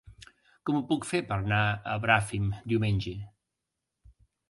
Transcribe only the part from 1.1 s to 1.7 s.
per anar